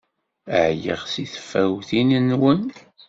[0.65, 2.61] Ɛyiɣ seg tfawtin-nwen!